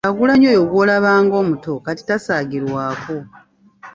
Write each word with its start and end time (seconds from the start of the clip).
Kyagulanyi 0.05 0.45
oyo 0.53 0.61
gw’olaba 0.69 1.11
ng’omuto 1.23 1.71
kati 1.85 2.03
tasaagirwako. 2.09 3.15